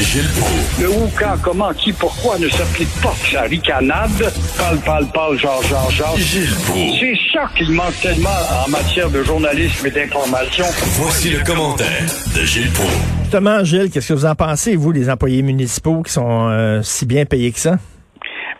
[0.00, 0.80] Gilles Proulx.
[0.80, 4.32] Le où, quand, comment, qui, pourquoi ne s'applique pas sa ricanade?
[4.58, 6.16] Parle, parle, parle, genre, genre, genre.
[6.16, 6.98] Gilles Proulx.
[7.00, 8.28] C'est ça qu'il manque tellement
[8.66, 10.64] en matière de journalisme et d'information.
[11.00, 12.02] Voici le commentaire
[12.34, 12.92] de Gilles Proulx.
[13.22, 17.06] Justement, Gilles, qu'est-ce que vous en pensez, vous, les employés municipaux qui sont euh, si
[17.06, 17.76] bien payés que ça?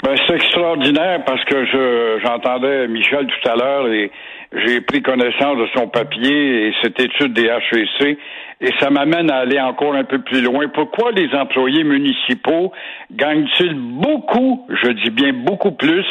[0.03, 4.11] Ben, c'est extraordinaire parce que je j'entendais Michel tout à l'heure et
[4.53, 8.19] j'ai pris connaissance de son papier et cette étude des HEC
[8.63, 10.69] et ça m'amène à aller encore un peu plus loin.
[10.69, 12.73] Pourquoi les employés municipaux
[13.11, 16.05] gagnent-ils beaucoup, je dis bien beaucoup plus,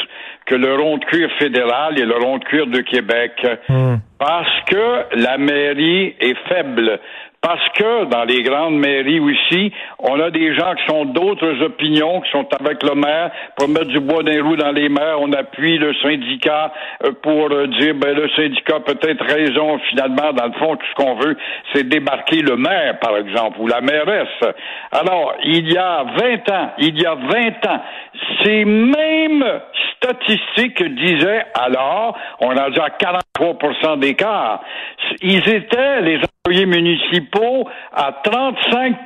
[0.45, 3.33] que le rond de cuir fédéral et le rond de cuir de Québec?
[4.17, 6.99] Parce que la mairie est faible.
[7.41, 12.19] Parce que dans les grandes mairies aussi, on a des gens qui sont d'autres opinions,
[12.21, 15.21] qui sont avec le maire pour mettre du bois d'un roues dans les maires.
[15.21, 16.73] On appuie le syndicat
[17.05, 19.79] euh, pour euh, dire ben le syndicat peut-être raison.
[19.89, 21.37] Finalement, dans le fond, tout ce qu'on veut,
[21.73, 24.53] c'est débarquer le maire, par exemple, ou la mairesse.
[24.91, 27.81] Alors, il y a 20 ans, il y a 20 ans,
[28.43, 29.61] ces mêmes
[29.95, 34.61] statistiques disaient alors, on a déjà 43% d'écart.
[35.21, 36.19] Ils étaient, les
[36.49, 38.97] employés municipaux, à 35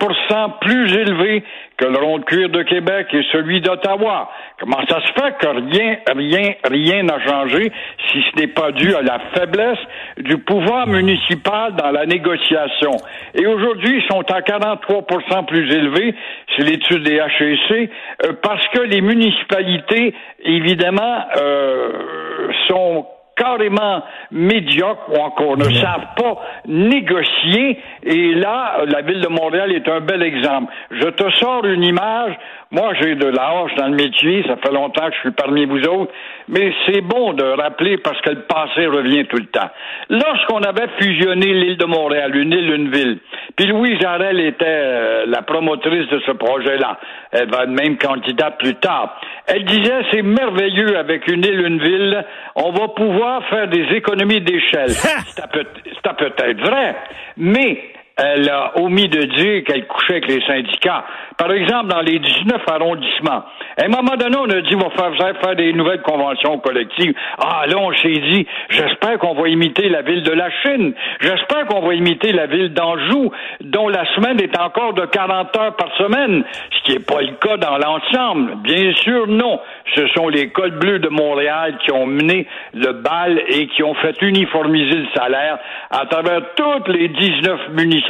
[0.62, 1.44] plus élevés
[1.78, 4.30] que le rond de cuir de Québec et celui d'Ottawa.
[4.60, 7.72] Comment ça se fait que rien, rien, rien n'a changé
[8.10, 9.80] si ce n'est pas dû à la faiblesse
[10.18, 12.92] du pouvoir municipal dans la négociation?
[13.34, 15.06] Et aujourd'hui, ils sont à 43
[15.48, 16.16] plus élevés,
[16.56, 17.90] c'est l'étude des HEC,
[18.26, 20.14] euh, parce que les municipalités,
[20.46, 27.80] évidemment, euh, sont carrément médiocres ou encore ne savent pas négocier.
[28.04, 30.72] Et là, la ville de Montréal est un bel exemple.
[30.92, 32.38] Je te sors une image.
[32.74, 34.44] Moi, j'ai de l'âge dans le métier.
[34.48, 36.12] Ça fait longtemps que je suis parmi vous autres.
[36.48, 39.70] Mais c'est bon de rappeler parce que le passé revient tout le temps.
[40.10, 43.20] Lorsqu'on avait fusionné l'île de Montréal, une île, une ville,
[43.56, 47.00] puis Louise Jarel était euh, la promotrice de ce projet-là.
[47.32, 49.22] Elle va être même candidate plus tard.
[49.46, 52.26] Elle disait, c'est merveilleux avec une île, une ville.
[52.56, 54.90] On va pouvoir faire des économies d'échelle.
[54.90, 56.96] C'est peut-être vrai.
[57.38, 61.04] Mais elle a omis de dire qu'elle couchait avec les syndicats.
[61.38, 63.44] Par exemple, dans les 19 arrondissements,
[63.78, 67.14] à un moment donné, on a dit, on va faire, faire des nouvelles conventions collectives.
[67.40, 70.94] Ah, là, on s'est dit, j'espère qu'on va imiter la ville de la Chine.
[71.22, 73.32] J'espère qu'on va imiter la ville d'Anjou,
[73.62, 77.34] dont la semaine est encore de 40 heures par semaine, ce qui n'est pas le
[77.42, 78.58] cas dans l'ensemble.
[78.58, 79.60] Bien sûr, non.
[79.96, 83.96] Ce sont les cols bleus de Montréal qui ont mené le bal et qui ont
[83.96, 85.58] fait uniformiser le salaire
[85.90, 88.03] à travers toutes les 19 municipalités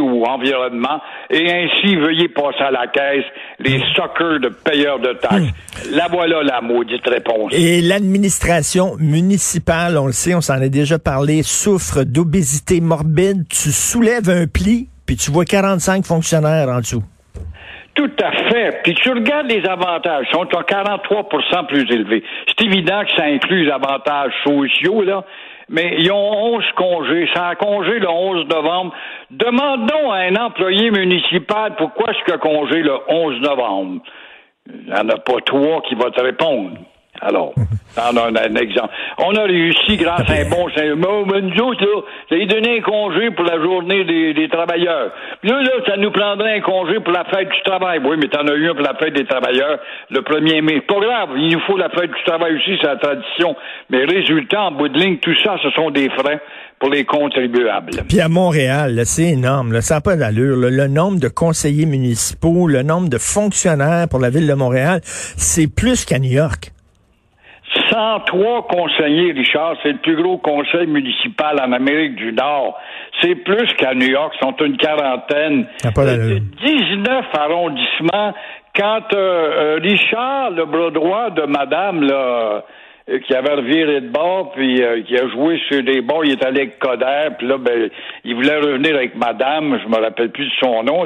[0.00, 3.24] ou environnements, et ainsi, veuillez passer à la caisse
[3.58, 5.52] les suckers de payeurs de taxes.
[5.92, 7.52] La voilà la maudite réponse.
[7.52, 13.46] Et l'administration municipale, on le sait, on s'en a déjà parlé, souffre d'obésité morbide.
[13.48, 17.02] Tu soulèves un pli, puis tu vois 45 fonctionnaires en dessous.
[17.96, 18.82] Tout à fait.
[18.84, 22.22] Puis tu regardes les avantages, ils sont à 43% plus élevés.
[22.46, 25.24] C'est évident que ça inclut les avantages sociaux, là,
[25.68, 27.28] mais ils ont 11 congés.
[27.34, 28.94] Ça a congé le 11 novembre.
[29.30, 34.02] Demandons à un employé municipal pourquoi est-ce qu'il a congé le 11 novembre.
[34.68, 36.78] Il n'y en a pas trois qui vont te répondre.
[37.26, 37.52] Alors,
[37.96, 38.90] on a un, exemple.
[39.18, 40.66] On a réussi grâce à un bon
[41.26, 45.12] mais nous autres, là, ça a donné un congé pour la journée des, travailleurs.
[45.40, 48.00] Puis là, là, ça nous prendrait un congé pour la fête du travail.
[48.04, 49.78] Oui, mais t'en as eu un pour la fête des travailleurs
[50.10, 50.80] le 1er mai.
[50.82, 53.56] Pas grave, il nous faut la fête du travail aussi, c'est la tradition.
[53.90, 56.40] Mais résultat, en bout de ligne, tout ça, ce sont des frais
[56.78, 57.92] pour les contribuables.
[58.08, 59.80] Puis à Montréal, c'est énorme.
[59.80, 60.56] Ça n'a pas d'allure.
[60.56, 65.72] Le nombre de conseillers municipaux, le nombre de fonctionnaires pour la ville de Montréal, c'est
[65.72, 66.72] plus qu'à New York.
[67.90, 72.78] 103 conseillers, Richard, c'est le plus gros conseil municipal en Amérique du Nord.
[73.20, 75.66] C'est plus qu'à New York, sont une quarantaine.
[75.94, 78.34] Pas 19 arrondissements.
[78.76, 82.62] Quand euh, euh, Richard, le bras droit de madame, là,
[83.08, 86.44] euh, qui avait reviré de bord, puis qui a joué sur des bords, il est
[86.44, 87.88] allé avec Coder, puis là, ben,
[88.24, 91.04] il voulait revenir avec madame, je me rappelle plus de son nom,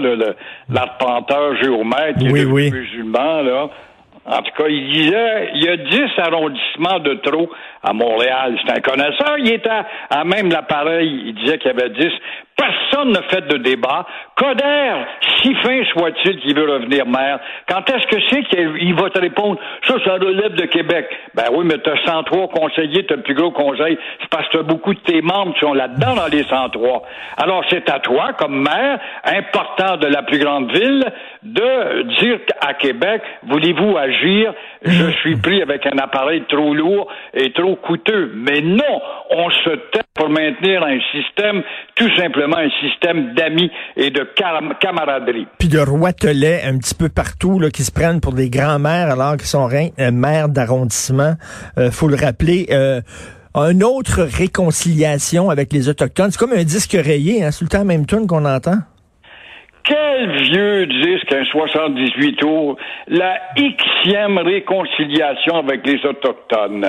[0.68, 2.71] l'arpenteur géomètre, qui oui, est oui.
[2.71, 3.71] musulman, là.
[4.26, 7.50] En tout cas, il disait, il y a 10 arrondissements de trop
[7.82, 8.58] à Montréal.
[8.64, 9.38] C'est un connaisseur.
[9.38, 9.70] Il était
[10.10, 11.22] à, même l'appareil.
[11.26, 12.12] Il disait qu'il y avait 10.
[12.60, 14.04] Personne n'a fait de débat.
[14.36, 14.92] Coder,
[15.39, 19.59] si fin soit-il qu'il veut revenir maire, quand est-ce que c'est qu'il va te répondre?
[19.86, 21.07] Ça, ça relève de Québec?
[21.34, 23.98] Ben oui, mais t'as 103 conseillers, t'as le plus gros conseil.
[24.21, 27.03] C'est parce que beaucoup de tes membres sont là-dedans dans les 103.
[27.39, 31.04] Alors, c'est à toi, comme maire, important de la plus grande ville,
[31.42, 34.53] de dire à Québec, voulez-vous agir?
[34.83, 38.33] Je suis pris avec un appareil trop lourd et trop coûteux.
[38.34, 41.62] Mais non, on se tait pour maintenir un système
[41.94, 44.28] tout simplement un système d'amis et de
[44.78, 45.46] camaraderie.
[45.58, 49.38] Puis de roitelets un petit peu partout là, qui se prennent pour des grands-mères alors
[49.38, 51.32] qu'ils sont euh, maires d'arrondissement.
[51.78, 52.66] Euh, faut le rappeler.
[52.70, 53.00] Euh,
[53.54, 56.30] une autre réconciliation avec les Autochtones.
[56.30, 58.78] C'est comme un disque rayé, hein, c'est le temps même tune qu'on entend.
[59.82, 62.76] Quel vieux disque, un 78 tours,
[63.08, 66.86] la Xème réconciliation avec les Autochtones,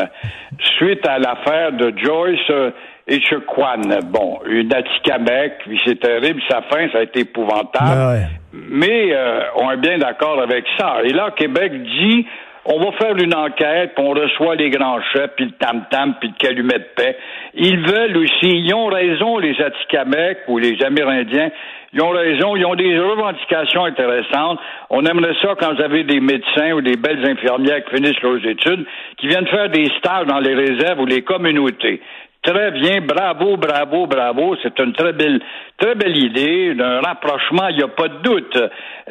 [0.77, 2.73] suite à l'affaire de Joyce
[3.07, 3.81] et Chequan.
[4.05, 7.71] Bon, une Atikamek, puis c'est terrible, sa fin, ça a été épouvantable.
[7.79, 8.15] Ah
[8.53, 10.97] Mais euh, on est bien d'accord avec ça.
[11.03, 12.25] Et là, Québec dit
[12.65, 16.29] on va faire une enquête, puis on reçoit les grands chefs, puis le tam-tam, puis
[16.29, 17.17] le calumet de paix.
[17.55, 21.49] Ils veulent aussi, ils ont raison, les Atikamekw ou les Amérindiens,
[21.93, 24.59] ils ont raison, ils ont des revendications intéressantes.
[24.89, 28.45] On aimerait ça quand vous avez des médecins ou des belles infirmières qui finissent leurs
[28.45, 28.85] études,
[29.17, 31.99] qui viennent faire des stages dans les réserves ou les communautés.
[32.43, 34.55] Très bien, bravo, bravo, bravo.
[34.63, 35.39] C'est une très belle,
[35.77, 38.57] très belle idée, d'un rapprochement, il n'y a pas de doute.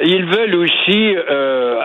[0.01, 1.79] Ils veulent aussi euh,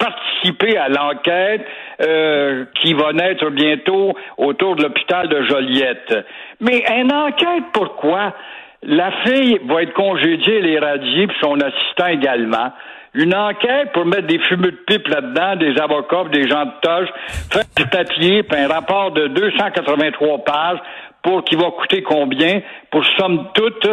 [0.00, 1.64] participer à l'enquête
[2.02, 6.26] euh, qui va naître bientôt autour de l'hôpital de Joliette.
[6.60, 8.34] Mais une enquête, pourquoi?
[8.82, 12.72] La fille va être congédiée, les radiée, puis son assistant également
[13.14, 17.08] une enquête pour mettre des fumeux de pipe là-dedans, des avocats, des gens de toge,
[17.50, 20.78] faire du papier, puis un rapport de 283 pages
[21.22, 23.86] pour qui va coûter combien, pour somme toute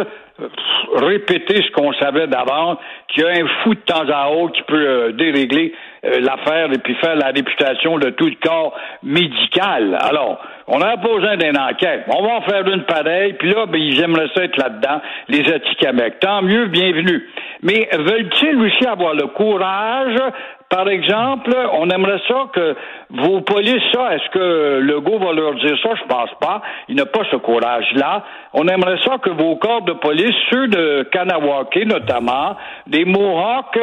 [0.94, 2.78] répéter ce qu'on savait d'avant,
[3.08, 5.76] qu'il y a un fou de temps à autre qui peut euh, dérégler euh,
[6.20, 9.96] l'affaire et puis faire la réputation de tout le corps médical.
[10.00, 12.04] Alors, on a besoin d'une enquête.
[12.08, 15.50] On va en faire une pareille, puis là, ben, ils aimeraient ça être là-dedans, les
[15.50, 16.18] Atikamekw.
[16.20, 17.26] Tant mieux, bienvenue.
[17.62, 20.18] Mais veulent-ils aussi avoir le courage
[20.68, 22.76] par exemple, on aimerait ça que
[23.10, 25.90] vos polices, ça, est-ce que Legault va leur dire ça?
[25.94, 26.60] Je pense pas.
[26.88, 28.22] Il n'a pas ce courage-là.
[28.52, 32.56] On aimerait ça que vos corps de police, ceux de Kanawake notamment,
[32.86, 33.78] des Mohawks,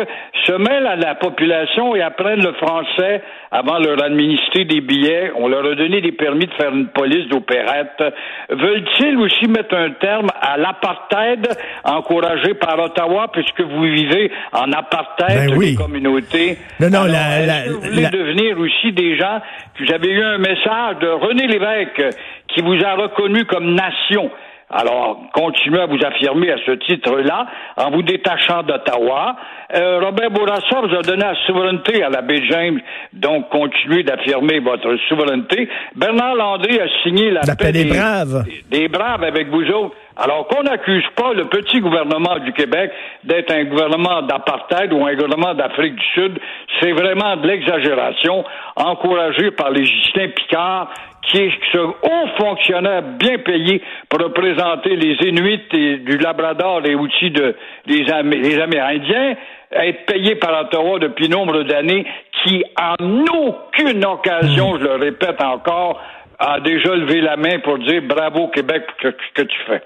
[0.46, 5.32] se mêlent à la population et apprennent le français avant leur administrer des billets.
[5.38, 8.04] On leur a donné des permis de faire une police d'opérette.
[8.50, 11.48] Veulent-ils aussi mettre un terme à l'apartheid
[11.84, 16.58] encouragé par Ottawa puisque vous vivez en apartheid ben des communautés?
[16.80, 19.40] Non, non, la, la, vous voulez devenir aussi des gens,
[19.80, 22.18] j'avais eu un message de René Lévesque
[22.50, 24.30] qui vous a reconnu comme nation.
[24.70, 27.46] Alors, continuez à vous affirmer à ce titre-là
[27.78, 29.36] en vous détachant d'Ottawa.
[29.76, 32.80] Euh, Robert Bourassa vous a donné la souveraineté à la baie James,
[33.14, 35.70] donc continuez d'affirmer votre souveraineté.
[35.96, 38.44] Bernard Landry a signé la, paix, des, braves.
[38.72, 39.96] Des, braves avec vous autres.
[40.18, 42.92] Alors qu'on n'accuse pas le petit gouvernement du Québec
[43.24, 46.40] d'être un gouvernement d'apartheid ou un gouvernement d'Afrique du Sud,
[46.80, 48.44] c'est vraiment de l'exagération,
[48.78, 50.90] encouragé par les Justin Picard,
[51.32, 57.32] qui ce haut fonctionnaire bien payé pour représenter les Inuits et du Labrador et outils
[57.32, 57.56] de,
[57.88, 59.36] des, Amérindiens,
[59.72, 62.06] être payé par Ottawa depuis nombre d'années,
[62.44, 66.02] qui en aucune occasion, je le répète encore,
[66.40, 69.82] a déjà levé la main pour dire bravo Québec pour ce que tu fais.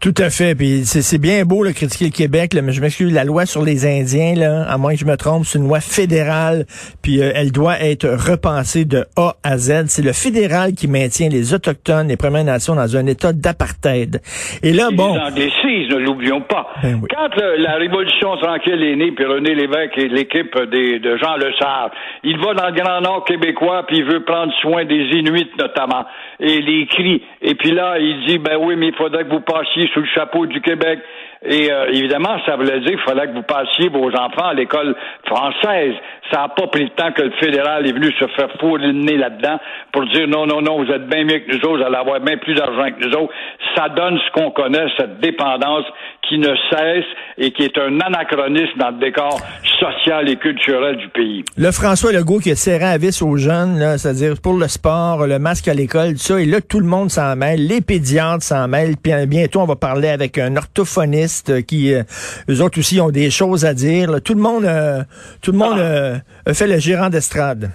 [0.00, 0.54] Tout à fait.
[0.54, 3.62] Puis c'est bien beau de critiquer le Québec, là, mais je m'excuse, la loi sur
[3.62, 6.64] les Indiens, là, à moins que je me trompe, c'est une loi fédérale,
[7.02, 9.86] puis euh, elle doit être repensée de A à Z.
[9.88, 14.20] C'est le fédéral qui maintient les Autochtones, les Premières Nations dans un état d'apartheid.
[14.62, 15.14] Et là, bon...
[15.14, 16.68] Les anglicismes, ne l'oublions pas.
[16.82, 21.90] Ben Quand la Révolution tranquille est née, puis René Lévesque et l'équipe de Jean Lesage,
[22.24, 26.04] il va dans le Grand Nord québécois, puis il veut prendre soin des Inuits notamment,
[26.40, 27.22] et les cris.
[27.42, 30.46] Et puis là, il dit, ben oui, mais il faudrait que vous sous le chapeau
[30.46, 31.00] du Québec.
[31.44, 34.96] Et euh, évidemment, ça voulait dire qu'il fallait que vous passiez vos enfants à l'école
[35.24, 35.94] française.
[36.32, 39.16] Ça n'a pas pris le temps que le fédéral est venu se faire fourrer nez
[39.16, 39.58] là-dedans
[39.92, 42.20] pour dire non, non, non, vous êtes bien mieux que nous autres, vous allez avoir
[42.20, 43.32] bien plus d'argent que nous autres.
[43.76, 45.84] Ça donne ce qu'on connaît, cette dépendance
[46.22, 47.06] qui ne cesse
[47.38, 49.38] et qui est un anachronisme dans le décor
[49.78, 51.44] social et culturel du pays.
[51.56, 55.38] Le François Legault qui a serré à vis aux jeunes, c'est-à-dire pour le sport, le
[55.38, 58.68] masque à l'école, tout ça, et là, tout le monde s'en mêle, les pédiatres s'en
[58.68, 62.02] mêlent, puis euh, bientôt, on va parler avec un orthophoniste qui, euh,
[62.48, 64.22] eux autres aussi, ont des choses à dire.
[64.24, 65.02] Tout le monde, euh,
[65.42, 66.54] tout le monde ah.
[66.54, 67.70] fait le gérant d'estrade.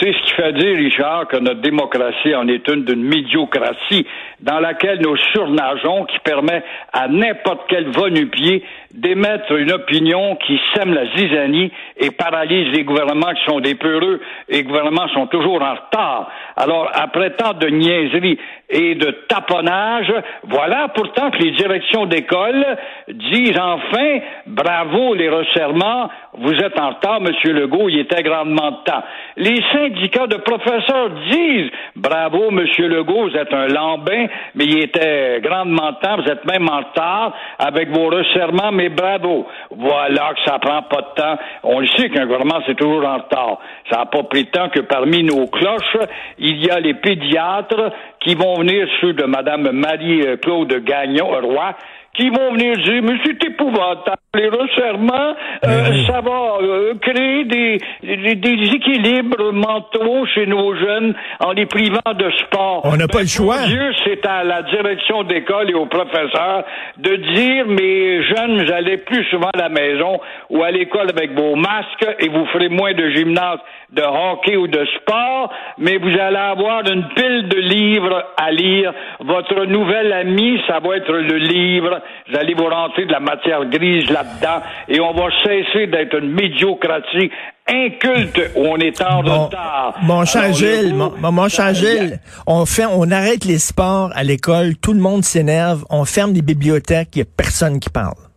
[0.00, 4.06] C'est ce qui fait dire, Richard, que notre démocratie en est une d'une médiocratie
[4.40, 10.92] dans laquelle nous surnageons, qui permet à n'importe quel va-nu-pied d'émettre une opinion qui sème
[10.92, 15.62] la zizanie et paralyse les gouvernements qui sont des peureux et les gouvernements sont toujours
[15.62, 16.30] en retard.
[16.56, 20.12] Alors, après tant de niaiseries et de taponnage,
[20.44, 22.64] voilà pourtant que les directions d'école
[23.08, 28.84] disent enfin, bravo les resserrements, vous êtes en retard, Monsieur Legault, il était grandement de
[28.84, 29.02] temps.
[29.36, 35.40] Les syndicats de professeurs disent, bravo Monsieur Legault, vous êtes un lambin, mais il était
[35.42, 36.16] grandement temps.
[36.16, 39.46] Vous êtes même en retard avec vos resserrements, mais bravo.
[39.70, 41.38] Voilà que ça prend pas de temps.
[41.62, 43.58] On le sait qu'un gouvernement, c'est toujours en retard.
[43.90, 45.96] Ça n'a pas pris de temps que parmi nos cloches,
[46.38, 51.74] il y a les pédiatres qui vont venir, ceux de Mme Marie-Claude Gagnon, Roi,
[52.14, 57.78] qui vont venir dire, mais c'est épouvantable, les resserrements, euh, ça va euh, créer des,
[58.02, 62.82] des, des, équilibres mentaux chez nos jeunes en les privant de sport.
[62.84, 63.64] On n'a pas le choix.
[63.66, 66.64] Dieu, c'est à la direction d'école et aux professeurs
[66.98, 71.32] de dire, mes jeunes, vous allez plus souvent à la maison ou à l'école avec
[71.32, 73.58] vos masques et vous ferez moins de gymnase,
[73.92, 78.92] de hockey ou de sport, mais vous allez avoir une pile de livres à lire.
[79.20, 82.00] Votre nouvel ami, ça va être le livre
[82.32, 86.32] vous allez vous rentrer de la matière grise là-dedans et on va cesser d'être une
[86.32, 87.30] médiocratie
[87.68, 89.94] inculte où on est en retard.
[90.02, 94.76] Mon cher Gilles, mon, mon cher Gilles, on fait, on arrête les sports à l'école,
[94.76, 98.31] tout le monde s'énerve, on ferme les bibliothèques, il n'y a personne qui parle.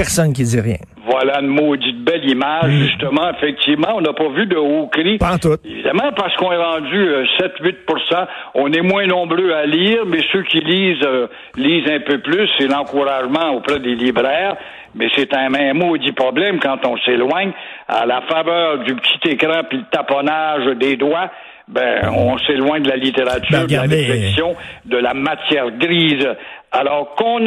[0.00, 0.78] Personne qui dit rien.
[1.04, 2.84] Voilà une maudite belle image, mm.
[2.84, 3.30] justement.
[3.36, 5.18] Effectivement, on n'a pas vu de haut cri.
[5.18, 5.58] Pas tout.
[5.62, 7.04] Évidemment, parce qu'on est rendu
[7.38, 7.76] 7-8%
[8.12, 11.26] euh, on est moins nombreux à lire, mais ceux qui lisent euh,
[11.56, 12.48] lisent un peu plus.
[12.58, 14.56] C'est l'encouragement auprès des libraires.
[14.94, 17.52] Mais c'est un même maudit problème quand on s'éloigne
[17.86, 21.30] à la faveur du petit écran puis le taponnage des doigts
[21.70, 26.26] ben, on s'éloigne de la littérature, ben, de la réflexion, de la matière grise.
[26.72, 27.40] Alors qu'on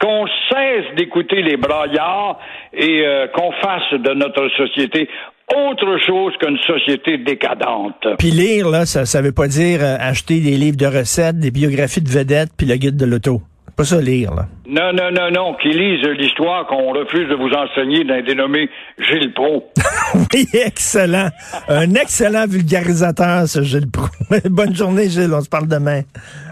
[0.00, 2.38] qu'on cesse d'écouter les braillards
[2.72, 5.08] et euh, qu'on fasse de notre société
[5.54, 8.06] autre chose qu'une société décadente.
[8.18, 11.50] Puis lire, là, ça, ça veut pas dire euh, acheter des livres de recettes, des
[11.50, 13.42] biographies de vedettes, puis le guide de l'auto.
[13.76, 14.46] Pas ça lire, là.
[14.66, 19.32] Non, non, non, non, qui lisent l'histoire qu'on refuse de vous enseigner d'un dénommé Gilles
[19.34, 19.68] Pro.
[20.32, 21.28] oui, excellent.
[21.68, 24.06] Un excellent vulgarisateur, ce Gilles Pro.
[24.48, 25.34] Bonne journée, Gilles.
[25.34, 26.02] On se parle demain.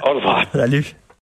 [0.05, 0.45] Au revoir.
[0.53, 0.85] Salut.